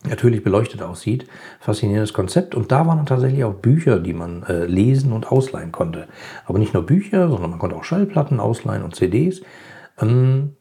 natürlich 0.08 0.44
beleuchtet 0.44 0.82
aussieht. 0.82 1.28
Faszinierendes 1.60 2.14
Konzept. 2.14 2.56
Und 2.56 2.72
da 2.72 2.86
waren 2.86 3.06
tatsächlich 3.06 3.44
auch 3.44 3.56
Bücher, 3.56 4.00
die 4.00 4.14
man 4.14 4.44
äh, 4.44 4.66
lesen 4.66 5.12
und 5.12 5.32
ausleihen 5.32 5.72
konnte. 5.72 6.08
Aber 6.46 6.60
nicht 6.60 6.74
nur 6.74 6.86
Bücher, 6.86 7.30
sondern 7.30 7.50
man 7.50 7.60
konnte 7.60 7.76
auch 7.76 7.84
Schallplatten 7.84 8.40
ausleihen 8.40 8.84
und 8.84 8.96
CDs. 8.96 9.42
Ähm, 10.00 10.56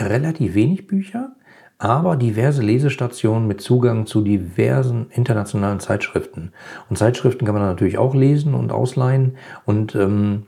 relativ 0.00 0.54
wenig 0.54 0.86
Bücher, 0.86 1.32
aber 1.78 2.16
diverse 2.16 2.62
Lesestationen 2.62 3.46
mit 3.46 3.60
Zugang 3.60 4.06
zu 4.06 4.22
diversen 4.22 5.06
internationalen 5.10 5.80
Zeitschriften. 5.80 6.52
Und 6.88 6.96
Zeitschriften 6.96 7.44
kann 7.44 7.54
man 7.54 7.64
natürlich 7.64 7.98
auch 7.98 8.14
lesen 8.14 8.54
und 8.54 8.72
ausleihen. 8.72 9.36
Und 9.66 9.94
ähm, 9.94 10.46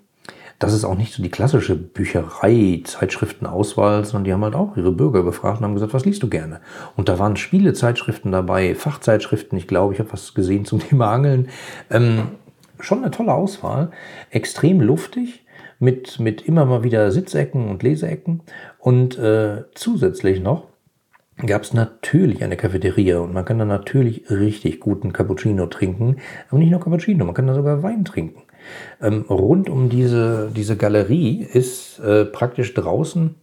das 0.58 0.72
ist 0.72 0.84
auch 0.84 0.96
nicht 0.96 1.12
so 1.12 1.22
die 1.22 1.30
klassische 1.30 1.76
Bücherei, 1.76 2.80
Zeitschriftenauswahl, 2.84 4.04
sondern 4.04 4.24
die 4.24 4.32
haben 4.32 4.42
halt 4.42 4.56
auch 4.56 4.76
ihre 4.76 4.90
Bürger 4.90 5.22
befragt 5.22 5.58
und 5.58 5.64
haben 5.64 5.74
gesagt, 5.74 5.94
was 5.94 6.04
liest 6.04 6.22
du 6.22 6.28
gerne? 6.28 6.60
Und 6.96 7.08
da 7.08 7.18
waren 7.18 7.36
Spielezeitschriften 7.36 8.32
dabei, 8.32 8.74
Fachzeitschriften, 8.74 9.56
ich 9.56 9.68
glaube, 9.68 9.94
ich 9.94 10.00
habe 10.00 10.12
was 10.12 10.34
gesehen 10.34 10.64
zum 10.64 10.80
Thema 10.88 11.12
Angeln. 11.12 11.48
Ähm, 11.90 12.28
schon 12.80 13.02
eine 13.02 13.10
tolle 13.10 13.34
Auswahl, 13.34 13.90
extrem 14.30 14.80
luftig 14.80 15.44
mit, 15.78 16.18
mit 16.20 16.42
immer 16.42 16.64
mal 16.64 16.82
wieder 16.82 17.10
Sitzecken 17.10 17.68
und 17.68 17.82
Leseecken. 17.82 18.42
Und 18.78 19.18
äh, 19.18 19.64
zusätzlich 19.74 20.40
noch 20.40 20.68
gab 21.46 21.62
es 21.62 21.72
natürlich 21.72 22.42
eine 22.42 22.56
Cafeteria 22.56 23.20
und 23.20 23.32
man 23.32 23.44
kann 23.44 23.58
da 23.58 23.64
natürlich 23.64 24.28
richtig 24.28 24.80
guten 24.80 25.12
Cappuccino 25.12 25.66
trinken. 25.66 26.16
Aber 26.48 26.58
nicht 26.58 26.70
nur 26.70 26.80
Cappuccino, 26.80 27.24
man 27.24 27.34
kann 27.34 27.46
da 27.46 27.54
sogar 27.54 27.82
Wein 27.82 28.04
trinken. 28.04 28.42
Ähm, 29.00 29.24
rund 29.28 29.70
um 29.70 29.88
diese, 29.88 30.50
diese 30.54 30.76
Galerie 30.76 31.42
ist 31.42 32.00
äh, 32.00 32.24
praktisch 32.24 32.74
draußen 32.74 33.36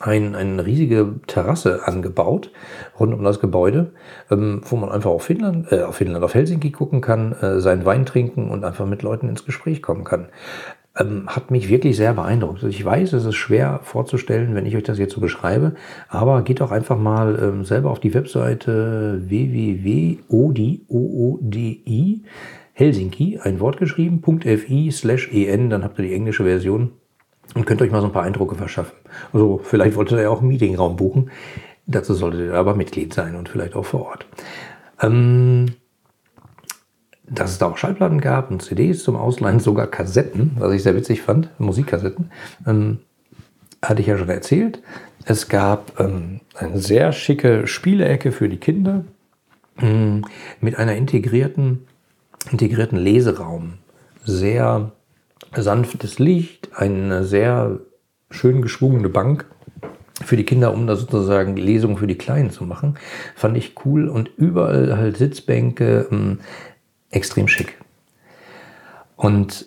ein, 0.00 0.34
eine 0.34 0.64
riesige 0.64 1.16
Terrasse 1.26 1.86
angebaut 1.86 2.50
rund 2.98 3.12
um 3.12 3.22
das 3.22 3.38
Gebäude, 3.38 3.92
ähm, 4.30 4.62
wo 4.64 4.76
man 4.76 4.90
einfach 4.90 5.10
auf 5.10 5.24
Finnland, 5.24 5.70
äh, 5.70 5.82
auf 5.82 5.96
Finnland, 5.96 6.24
auf 6.24 6.34
Helsinki 6.34 6.70
gucken 6.70 7.00
kann, 7.00 7.32
äh, 7.32 7.60
seinen 7.60 7.84
Wein 7.84 8.06
trinken 8.06 8.50
und 8.50 8.64
einfach 8.64 8.86
mit 8.86 9.02
Leuten 9.02 9.28
ins 9.28 9.44
Gespräch 9.44 9.82
kommen 9.82 10.04
kann. 10.04 10.28
Ähm, 10.98 11.28
hat 11.28 11.52
mich 11.52 11.68
wirklich 11.68 11.96
sehr 11.96 12.14
beeindruckt. 12.14 12.64
Also 12.64 12.68
ich 12.68 12.84
weiß, 12.84 13.12
es 13.12 13.24
ist 13.24 13.36
schwer 13.36 13.78
vorzustellen, 13.84 14.56
wenn 14.56 14.66
ich 14.66 14.76
euch 14.76 14.82
das 14.82 14.98
jetzt 14.98 15.14
so 15.14 15.20
beschreibe, 15.20 15.74
aber 16.08 16.42
geht 16.42 16.60
doch 16.60 16.72
einfach 16.72 16.98
mal 16.98 17.38
ähm, 17.40 17.64
selber 17.64 17.90
auf 17.90 18.00
die 18.00 18.12
Webseite 18.12 19.22
www.odi, 19.24 20.82
Helsinki, 22.72 23.38
ein 23.40 23.60
Wort 23.60 23.76
geschrieben, 23.76 24.20
.fi 24.40 24.90
slash 24.90 25.30
en, 25.32 25.70
dann 25.70 25.84
habt 25.84 25.98
ihr 26.00 26.06
die 26.06 26.14
englische 26.14 26.42
Version 26.42 26.90
und 27.54 27.66
könnt 27.66 27.82
euch 27.82 27.92
mal 27.92 28.00
so 28.00 28.06
ein 28.06 28.12
paar 28.12 28.24
Eindrücke 28.24 28.56
verschaffen. 28.56 28.96
Also 29.32 29.60
vielleicht 29.62 29.94
wolltet 29.96 30.18
ihr 30.18 30.22
ja 30.22 30.30
auch 30.30 30.40
einen 30.40 30.48
Meetingraum 30.48 30.96
buchen. 30.96 31.30
Dazu 31.86 32.14
solltet 32.14 32.40
ihr 32.40 32.54
aber 32.54 32.74
Mitglied 32.74 33.14
sein 33.14 33.36
und 33.36 33.48
vielleicht 33.48 33.76
auch 33.76 33.84
vor 33.84 34.06
Ort. 34.06 34.26
Ähm, 35.00 35.66
dass 37.30 37.52
es 37.52 37.58
da 37.58 37.66
auch 37.66 37.78
Schallplatten 37.78 38.20
gab 38.20 38.50
und 38.50 38.60
CDs 38.60 39.02
zum 39.04 39.16
Ausleihen, 39.16 39.60
sogar 39.60 39.86
Kassetten, 39.86 40.52
was 40.58 40.72
ich 40.72 40.82
sehr 40.82 40.96
witzig 40.96 41.22
fand, 41.22 41.48
Musikkassetten, 41.58 42.30
ähm, 42.66 42.98
hatte 43.82 44.02
ich 44.02 44.08
ja 44.08 44.18
schon 44.18 44.28
erzählt. 44.28 44.82
Es 45.24 45.48
gab 45.48 45.98
ähm, 46.00 46.40
eine 46.54 46.78
sehr 46.78 47.12
schicke 47.12 47.66
Spielecke 47.66 48.32
für 48.32 48.48
die 48.48 48.56
Kinder 48.56 49.04
ähm, 49.80 50.24
mit 50.60 50.76
einer 50.76 50.96
integrierten, 50.96 51.86
integrierten 52.50 52.98
Leseraum. 52.98 53.74
Sehr 54.24 54.92
sanftes 55.54 56.18
Licht, 56.18 56.70
eine 56.74 57.24
sehr 57.24 57.78
schön 58.30 58.60
geschwungene 58.60 59.08
Bank 59.08 59.46
für 60.22 60.36
die 60.36 60.44
Kinder, 60.44 60.72
um 60.72 60.86
da 60.86 60.96
sozusagen 60.96 61.56
Lesungen 61.56 61.96
für 61.96 62.06
die 62.06 62.18
Kleinen 62.18 62.50
zu 62.50 62.64
machen. 62.64 62.96
Fand 63.34 63.56
ich 63.56 63.74
cool 63.84 64.08
und 64.08 64.30
überall 64.36 64.96
halt 64.96 65.16
Sitzbänke, 65.16 66.08
ähm, 66.10 66.40
extrem 67.10 67.48
schick. 67.48 67.78
Und 69.16 69.66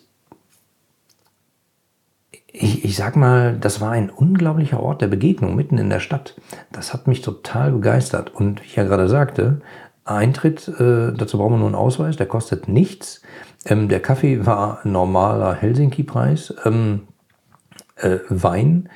ich, 2.47 2.85
ich 2.85 2.95
sag 2.95 3.15
mal, 3.15 3.57
das 3.57 3.81
war 3.81 3.91
ein 3.91 4.09
unglaublicher 4.09 4.79
Ort 4.79 5.01
der 5.01 5.07
Begegnung 5.07 5.55
mitten 5.55 5.77
in 5.77 5.89
der 5.89 5.99
Stadt. 5.99 6.35
Das 6.71 6.93
hat 6.93 7.07
mich 7.07 7.21
total 7.21 7.71
begeistert. 7.71 8.33
Und 8.33 8.61
wie 8.61 8.65
ich 8.65 8.75
ja 8.75 8.83
gerade 8.83 9.09
sagte, 9.09 9.61
Eintritt, 10.05 10.67
äh, 10.67 11.13
dazu 11.13 11.37
brauchen 11.37 11.53
wir 11.53 11.57
nur 11.59 11.67
einen 11.67 11.75
Ausweis, 11.75 12.17
der 12.17 12.27
kostet 12.27 12.67
nichts. 12.67 13.21
Ähm, 13.65 13.89
der 13.89 14.01
Kaffee 14.01 14.45
war 14.45 14.79
normaler 14.83 15.53
Helsinki-Preis, 15.53 16.53
ähm, 16.65 17.07
äh, 17.95 18.19
Wein 18.29 18.89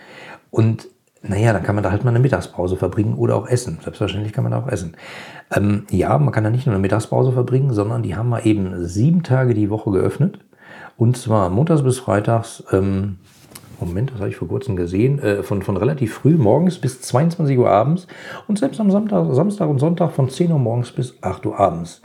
und 0.52 0.88
naja, 1.28 1.54
dann 1.54 1.64
kann 1.64 1.76
man 1.76 1.84
da 1.84 1.92
halt 1.92 2.04
mal 2.04 2.12
eine 2.12 2.20
Mittagspause 2.20 2.78
verbringen 2.78 3.16
oder 3.16 3.36
auch 3.36 3.48
essen. 3.48 3.80
Selbstverständlich 3.82 4.34
kann 4.34 4.44
man 4.44 4.52
da 4.52 4.60
auch 4.60 4.68
essen. 4.68 4.96
Ähm, 5.56 5.86
ja, 5.90 6.18
man 6.18 6.32
kann 6.32 6.44
da 6.44 6.50
nicht 6.50 6.66
nur 6.66 6.76
eine 6.76 6.82
Mittagspause 6.82 7.32
verbringen, 7.32 7.74
sondern 7.74 8.04
die 8.04 8.16
haben 8.16 8.30
mal 8.30 8.46
eben 8.46 8.86
sieben 8.86 9.24
Tage 9.24 9.54
die 9.54 9.70
Woche 9.70 9.92
geöffnet. 9.92 10.40
Und 10.98 11.18
zwar 11.18 11.50
montags 11.50 11.84
bis 11.84 12.00
freitags, 12.00 12.64
ähm, 12.72 13.18
Moment, 13.80 14.12
das 14.12 14.20
habe 14.20 14.30
ich 14.30 14.36
vor 14.36 14.48
kurzem 14.48 14.76
gesehen, 14.76 15.20
äh, 15.20 15.44
von, 15.44 15.62
von 15.62 15.78
relativ 15.78 16.16
früh 16.16 16.36
morgens 16.36 16.80
bis 16.80 17.02
22 17.02 17.58
Uhr 17.60 17.70
abends 17.70 18.08
und 18.48 18.58
selbst 18.58 18.80
am 18.80 18.90
Samstag, 18.90 19.28
Samstag 19.34 19.70
und 19.70 19.78
Sonntag 19.78 20.12
von 20.12 20.30
10 20.30 20.52
Uhr 20.52 20.60
morgens 20.60 20.92
bis 20.92 21.22
8 21.22 21.46
Uhr 21.46 21.60
abends. 21.60 22.02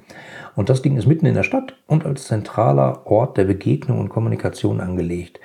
Und 0.54 0.68
das 0.68 0.82
Ding 0.82 0.98
ist 0.98 1.06
mitten 1.06 1.24
in 1.24 1.34
der 1.34 1.44
Stadt 1.44 1.74
und 1.86 2.04
als 2.04 2.26
zentraler 2.26 3.06
Ort 3.06 3.38
der 3.38 3.44
Begegnung 3.44 4.00
und 4.00 4.10
Kommunikation 4.10 4.80
angelegt. 4.80 5.40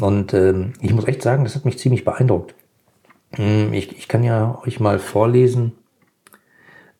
Und 0.00 0.34
ähm, 0.34 0.74
ich 0.80 0.94
muss 0.94 1.08
echt 1.08 1.22
sagen, 1.22 1.42
das 1.42 1.56
hat 1.56 1.64
mich 1.64 1.78
ziemlich 1.78 2.04
beeindruckt. 2.04 2.54
Hm, 3.36 3.72
ich, 3.72 3.96
ich 3.96 4.08
kann 4.08 4.22
ja 4.22 4.60
euch 4.64 4.80
mal 4.80 4.98
vorlesen, 4.98 5.72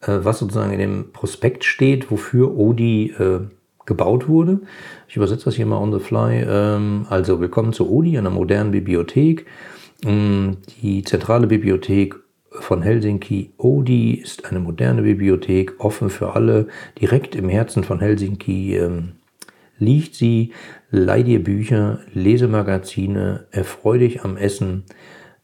äh, 0.00 0.18
was 0.22 0.38
sozusagen 0.38 0.72
in 0.72 0.78
dem 0.78 1.12
Prospekt 1.12 1.64
steht, 1.64 2.10
wofür 2.10 2.56
Odi 2.56 3.10
äh, 3.18 3.40
gebaut 3.84 4.28
wurde. 4.28 4.60
Ich 5.08 5.16
übersetze 5.16 5.46
das 5.46 5.56
hier 5.56 5.66
mal 5.66 5.76
on 5.76 5.92
the 5.92 5.98
fly. 5.98 6.42
Ähm, 6.46 7.06
also 7.10 7.40
willkommen 7.40 7.72
zu 7.72 7.90
Odi, 7.90 8.16
einer 8.16 8.30
modernen 8.30 8.70
Bibliothek. 8.70 9.46
Ähm, 10.04 10.58
die 10.80 11.02
zentrale 11.02 11.46
Bibliothek 11.46 12.14
von 12.50 12.82
Helsinki. 12.82 13.52
Odi 13.58 14.14
ist 14.14 14.46
eine 14.46 14.60
moderne 14.60 15.02
Bibliothek, 15.02 15.74
offen 15.78 16.08
für 16.08 16.34
alle. 16.34 16.68
Direkt 17.00 17.34
im 17.34 17.48
Herzen 17.48 17.84
von 17.84 18.00
Helsinki 18.00 18.76
ähm, 18.76 19.12
liegt 19.78 20.14
sie. 20.14 20.52
Leih 20.90 21.22
dir 21.22 21.42
Bücher, 21.42 22.00
Lesemagazine, 22.12 23.46
erfreu 23.50 23.98
dich 23.98 24.24
am 24.24 24.36
Essen, 24.36 24.84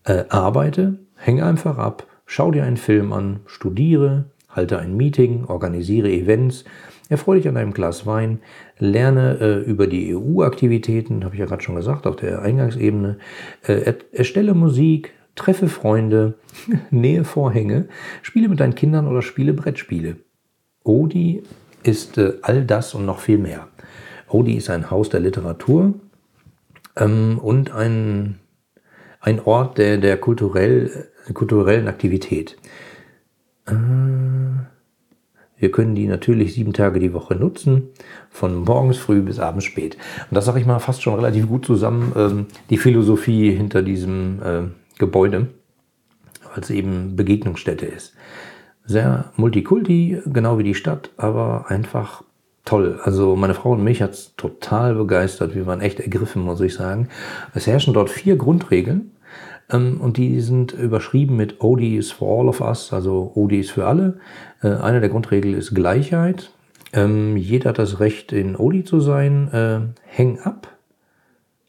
äh, 0.09 0.25
arbeite, 0.29 0.99
häng 1.17 1.41
einfach 1.41 1.79
ab, 1.79 2.07
schau 2.27 2.51
dir 2.51 2.65
einen 2.65 2.77
Film 2.77 3.13
an, 3.13 3.41
studiere, 3.47 4.25
halte 4.49 4.79
ein 4.79 4.97
Meeting, 4.97 5.45
organisiere 5.45 6.11
Events, 6.11 6.65
erfreu 7.09 7.37
dich 7.37 7.49
an 7.49 7.57
einem 7.57 7.73
Glas 7.73 8.07
Wein, 8.07 8.41
lerne 8.79 9.39
äh, 9.41 9.59
über 9.71 9.87
die 9.87 10.15
EU-Aktivitäten, 10.15 11.25
habe 11.25 11.35
ich 11.35 11.41
ja 11.41 11.47
gerade 11.47 11.63
schon 11.63 11.77
gesagt, 11.77 12.07
auf 12.07 12.17
der 12.17 12.43
Eingangsebene, 12.43 13.19
äh, 13.67 13.95
erstelle 14.13 14.55
Musik, 14.55 15.13
treffe 15.35 15.69
Freunde, 15.69 16.35
nähe 16.91 17.25
Vorhänge, 17.25 17.89
spiele 18.23 18.49
mit 18.49 18.61
deinen 18.61 18.75
Kindern 18.75 19.07
oder 19.07 19.23
spiele 19.23 19.53
Brettspiele. 19.53 20.17
Odi 20.85 21.43
ist 21.83 22.19
äh, 22.19 22.35
all 22.43 22.65
das 22.65 22.95
und 22.95 23.07
noch 23.07 23.21
viel 23.21 23.39
mehr. 23.39 23.69
Odi 24.29 24.57
ist 24.57 24.71
ein 24.71 24.91
Haus 24.91 25.09
der 25.09 25.21
Literatur 25.21 25.95
ähm, 26.97 27.39
und 27.39 27.73
ein, 27.73 28.39
ein 29.21 29.41
Ort 29.45 29.79
der, 29.79 29.99
der 29.99 30.17
kulturell, 30.17 31.09
kulturellen 31.35 31.89
Aktivität. 31.89 32.57
Äh, 33.67 33.75
wir 35.59 35.73
können 35.73 35.97
die 35.97 36.07
natürlich 36.07 36.55
sieben 36.55 36.73
Tage 36.73 37.01
die 37.01 37.13
Woche 37.13 37.35
nutzen, 37.35 37.89
von 38.31 38.63
morgens 38.63 38.97
früh 38.97 39.23
bis 39.23 39.41
abends 39.41 39.65
spät. 39.65 39.97
Und 40.31 40.37
das 40.37 40.45
sage 40.45 40.61
ich 40.61 40.67
mal 40.67 40.79
fast 40.79 41.03
schon 41.03 41.15
relativ 41.15 41.49
gut 41.49 41.67
zusammen, 41.67 42.13
ähm, 42.17 42.47
die 42.71 42.79
Philosophie 42.79 43.51
hinter 43.51 43.83
diesem 43.83 44.41
äh, 44.43 44.63
Gebäude, 44.99 45.49
weil 46.45 46.63
es 46.63 46.71
eben 46.71 47.17
Begegnungsstätte 47.17 47.87
ist. 47.87 48.15
Sehr 48.85 49.33
multikulti, 49.37 50.23
genau 50.27 50.59
wie 50.59 50.65
die 50.65 50.75
Stadt, 50.75 51.11
aber 51.17 51.67
einfach 51.69 52.23
toll. 52.69 53.01
Also 53.03 53.35
meine 53.35 53.55
Frau 53.55 53.73
und 53.73 53.83
mich 53.83 54.03
hat 54.03 54.13
es 54.13 54.35
total 54.37 54.95
begeistert. 54.95 55.55
Wir 55.55 55.67
waren 55.67 55.81
echt 55.81 56.01
ergriffen, 56.01 56.43
muss 56.43 56.61
ich 56.61 56.75
sagen. 56.75 57.09
Es 57.55 57.67
herrschen 57.67 57.95
dort 57.95 58.11
vier 58.11 58.37
Grundregeln. 58.37 59.13
Ähm, 59.71 60.01
und 60.01 60.17
die 60.17 60.41
sind 60.41 60.73
überschrieben 60.73 61.37
mit 61.37 61.63
OD 61.63 61.97
is 61.97 62.13
for 62.13 62.41
all 62.41 62.49
of 62.49 62.61
us, 62.61 62.93
also 62.93 63.33
OD 63.35 63.53
ist 63.53 63.71
für 63.71 63.87
alle. 63.87 64.19
Äh, 64.63 64.69
eine 64.69 65.01
der 65.01 65.09
Grundregeln 65.09 65.55
ist 65.55 65.75
Gleichheit. 65.75 66.53
Ähm, 66.93 67.37
jeder 67.37 67.71
hat 67.71 67.79
das 67.79 68.01
Recht, 68.01 68.33
in 68.33 68.57
ODI 68.57 68.85
zu 68.85 69.01
sein. 69.01 69.49
Äh, 69.53 69.81
häng 70.05 70.41
ab. 70.41 70.79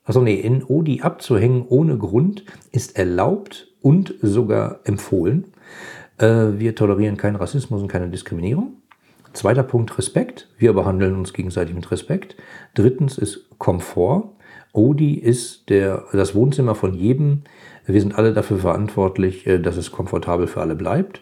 Also 0.03 0.21
nee, 0.21 0.35
in 0.35 0.63
ODI 0.63 1.01
abzuhängen 1.01 1.65
ohne 1.67 1.97
Grund 1.97 2.43
ist 2.71 2.97
erlaubt 2.97 3.67
und 3.81 4.15
sogar 4.21 4.79
empfohlen. 4.83 5.45
Äh, 6.17 6.57
wir 6.57 6.75
tolerieren 6.75 7.15
keinen 7.15 7.35
Rassismus 7.35 7.81
und 7.81 7.87
keine 7.89 8.09
Diskriminierung. 8.09 8.78
Zweiter 9.39 9.63
Punkt 9.63 9.97
Respekt. 9.97 10.49
Wir 10.57 10.73
behandeln 10.73 11.15
uns 11.15 11.31
gegenseitig 11.31 11.73
mit 11.73 11.89
Respekt. 11.91 12.35
Drittens 12.73 13.17
ist 13.17 13.45
Komfort. 13.57 14.31
ODI 14.73 15.13
ist 15.13 15.69
der, 15.69 16.03
das 16.11 16.35
Wohnzimmer 16.35 16.75
von 16.75 16.93
jedem, 16.93 17.43
wir 17.85 18.01
sind 18.01 18.15
alle 18.15 18.33
dafür 18.33 18.57
verantwortlich, 18.57 19.47
äh, 19.47 19.57
dass 19.59 19.77
es 19.77 19.93
komfortabel 19.93 20.47
für 20.47 20.59
alle 20.59 20.75
bleibt. 20.75 21.21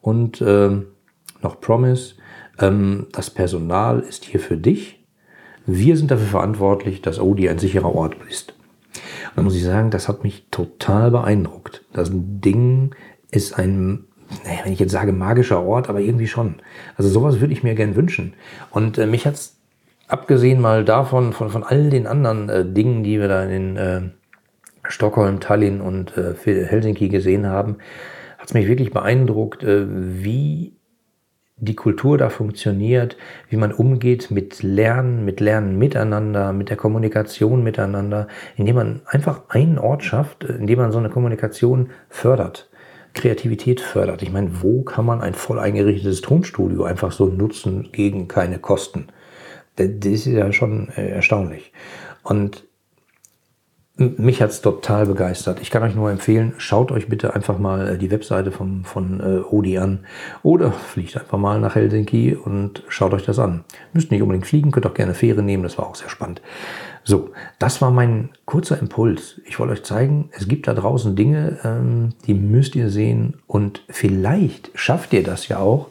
Und 0.00 0.40
ähm, 0.46 0.86
noch 1.42 1.60
Promise, 1.60 2.14
ähm, 2.60 3.08
das 3.10 3.30
Personal 3.30 3.98
ist 3.98 4.26
hier 4.26 4.38
für 4.38 4.56
dich. 4.56 5.04
Wir 5.66 5.96
sind 5.96 6.12
dafür 6.12 6.28
verantwortlich, 6.28 7.02
dass 7.02 7.18
Odi 7.18 7.48
ein 7.48 7.58
sicherer 7.58 7.92
Ort 7.92 8.14
ist. 8.30 8.54
Und 9.30 9.38
da 9.38 9.42
muss 9.42 9.56
ich 9.56 9.64
sagen, 9.64 9.90
das 9.90 10.08
hat 10.08 10.22
mich 10.22 10.46
total 10.52 11.10
beeindruckt. 11.10 11.84
Das 11.92 12.10
Ding 12.12 12.94
ist 13.32 13.58
ein, 13.58 14.04
naja, 14.44 14.60
wenn 14.64 14.72
ich 14.72 14.80
jetzt 14.80 14.92
sage 14.92 15.12
magischer 15.12 15.62
Ort, 15.62 15.88
aber 15.88 16.00
irgendwie 16.00 16.26
schon. 16.26 16.56
Also 16.96 17.10
sowas 17.10 17.40
würde 17.40 17.52
ich 17.52 17.62
mir 17.62 17.74
gern 17.74 17.96
wünschen. 17.96 18.34
Und 18.70 18.98
äh, 18.98 19.06
mich 19.06 19.26
hat's 19.26 19.56
abgesehen 20.08 20.60
mal 20.60 20.84
davon, 20.84 21.32
von, 21.32 21.50
von 21.50 21.64
all 21.64 21.90
den 21.90 22.06
anderen 22.06 22.48
äh, 22.48 22.64
Dingen, 22.64 23.02
die 23.02 23.20
wir 23.20 23.28
da 23.28 23.44
in 23.44 23.76
äh, 23.76 24.00
Stockholm, 24.88 25.40
Tallinn 25.40 25.80
und 25.80 26.16
äh, 26.16 26.34
Helsinki 26.44 27.08
gesehen 27.08 27.46
haben, 27.46 27.76
hat 28.38 28.48
es 28.48 28.54
mich 28.54 28.68
wirklich 28.68 28.92
beeindruckt, 28.92 29.62
äh, 29.62 29.86
wie 29.88 30.76
die 31.58 31.74
Kultur 31.74 32.18
da 32.18 32.28
funktioniert, 32.28 33.16
wie 33.48 33.56
man 33.56 33.72
umgeht 33.72 34.30
mit 34.30 34.62
Lernen, 34.62 35.24
mit 35.24 35.40
Lernen 35.40 35.78
miteinander, 35.78 36.52
mit 36.52 36.68
der 36.68 36.76
Kommunikation 36.76 37.62
miteinander, 37.62 38.28
indem 38.56 38.76
man 38.76 39.00
einfach 39.06 39.48
einen 39.48 39.78
Ort 39.78 40.04
schafft, 40.04 40.44
äh, 40.44 40.52
indem 40.54 40.78
man 40.78 40.92
so 40.92 40.98
eine 40.98 41.10
Kommunikation 41.10 41.90
fördert. 42.08 42.68
Kreativität 43.16 43.80
fördert. 43.80 44.22
Ich 44.22 44.32
meine, 44.32 44.62
wo 44.62 44.82
kann 44.82 45.04
man 45.04 45.20
ein 45.20 45.34
voll 45.34 45.58
eingerichtetes 45.58 46.20
Tonstudio 46.20 46.84
einfach 46.84 47.10
so 47.10 47.26
nutzen 47.26 47.88
gegen 47.90 48.28
keine 48.28 48.58
Kosten? 48.58 49.08
Das 49.76 49.88
ist 49.88 50.26
ja 50.26 50.52
schon 50.52 50.88
erstaunlich. 50.88 51.72
Und 52.22 52.64
mich 53.98 54.42
hat 54.42 54.50
es 54.50 54.60
total 54.60 55.06
begeistert. 55.06 55.60
Ich 55.62 55.70
kann 55.70 55.82
euch 55.82 55.94
nur 55.94 56.10
empfehlen, 56.10 56.52
schaut 56.58 56.92
euch 56.92 57.08
bitte 57.08 57.34
einfach 57.34 57.58
mal 57.58 57.88
äh, 57.88 57.98
die 57.98 58.10
Webseite 58.10 58.52
vom, 58.52 58.84
von 58.84 59.20
äh, 59.20 59.40
Odi 59.54 59.78
an 59.78 60.00
oder 60.42 60.72
fliegt 60.92 61.16
einfach 61.16 61.38
mal 61.38 61.60
nach 61.60 61.76
Helsinki 61.76 62.34
und 62.34 62.82
schaut 62.88 63.14
euch 63.14 63.24
das 63.24 63.38
an. 63.38 63.64
Müsst 63.94 64.10
nicht 64.10 64.20
unbedingt 64.20 64.46
fliegen, 64.46 64.70
könnt 64.70 64.86
auch 64.86 64.94
gerne 64.94 65.14
Fähre 65.14 65.42
nehmen, 65.42 65.62
das 65.62 65.78
war 65.78 65.86
auch 65.86 65.94
sehr 65.94 66.10
spannend. 66.10 66.42
So, 67.08 67.30
das 67.60 67.80
war 67.80 67.92
mein 67.92 68.30
kurzer 68.46 68.80
Impuls. 68.80 69.40
Ich 69.46 69.60
wollte 69.60 69.74
euch 69.74 69.84
zeigen, 69.84 70.28
es 70.32 70.48
gibt 70.48 70.66
da 70.66 70.74
draußen 70.74 71.14
Dinge, 71.14 71.60
ähm, 71.62 72.14
die 72.26 72.34
müsst 72.34 72.74
ihr 72.74 72.90
sehen 72.90 73.34
und 73.46 73.84
vielleicht 73.88 74.72
schafft 74.74 75.12
ihr 75.12 75.22
das 75.22 75.46
ja 75.46 75.60
auch, 75.60 75.86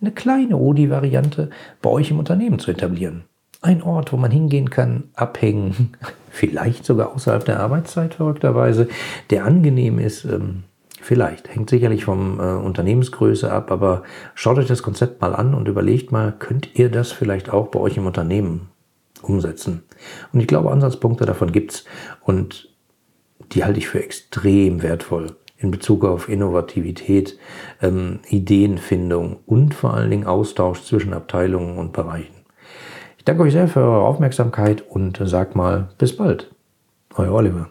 eine 0.00 0.12
kleine 0.12 0.56
Odi-Variante 0.56 1.50
bei 1.82 1.90
euch 1.90 2.12
im 2.12 2.20
Unternehmen 2.20 2.60
zu 2.60 2.70
etablieren. 2.70 3.24
Ein 3.60 3.82
Ort, 3.82 4.12
wo 4.12 4.16
man 4.16 4.30
hingehen 4.30 4.70
kann, 4.70 5.10
abhängen, 5.14 5.94
vielleicht 6.30 6.84
sogar 6.84 7.12
außerhalb 7.12 7.44
der 7.44 7.58
Arbeitszeit 7.58 8.14
verrückterweise, 8.14 8.88
der 9.30 9.44
angenehm 9.44 9.98
ist. 9.98 10.24
Ähm, 10.24 10.62
vielleicht, 11.00 11.52
hängt 11.52 11.70
sicherlich 11.70 12.04
vom 12.04 12.38
äh, 12.38 12.44
Unternehmensgröße 12.44 13.50
ab, 13.50 13.72
aber 13.72 14.04
schaut 14.36 14.58
euch 14.58 14.68
das 14.68 14.84
Konzept 14.84 15.20
mal 15.20 15.34
an 15.34 15.54
und 15.54 15.66
überlegt 15.66 16.12
mal, 16.12 16.32
könnt 16.38 16.78
ihr 16.78 16.88
das 16.88 17.10
vielleicht 17.10 17.50
auch 17.50 17.66
bei 17.66 17.80
euch 17.80 17.96
im 17.96 18.06
Unternehmen 18.06 18.68
umsetzen? 19.22 19.82
Und 20.32 20.40
ich 20.40 20.46
glaube, 20.46 20.70
Ansatzpunkte 20.70 21.24
davon 21.24 21.52
gibt's 21.52 21.84
und 22.22 22.68
die 23.52 23.64
halte 23.64 23.78
ich 23.78 23.88
für 23.88 24.02
extrem 24.02 24.82
wertvoll 24.82 25.36
in 25.58 25.70
Bezug 25.70 26.04
auf 26.04 26.28
Innovativität, 26.28 27.38
ähm, 27.80 28.20
Ideenfindung 28.28 29.38
und 29.46 29.74
vor 29.74 29.94
allen 29.94 30.10
Dingen 30.10 30.26
Austausch 30.26 30.82
zwischen 30.82 31.14
Abteilungen 31.14 31.78
und 31.78 31.92
Bereichen. 31.92 32.34
Ich 33.18 33.24
danke 33.24 33.44
euch 33.44 33.52
sehr 33.52 33.68
für 33.68 33.80
eure 33.80 34.04
Aufmerksamkeit 34.04 34.82
und 34.88 35.20
sag 35.22 35.54
mal 35.54 35.90
bis 35.98 36.16
bald. 36.16 36.52
Euer 37.14 37.32
Oliver. 37.32 37.70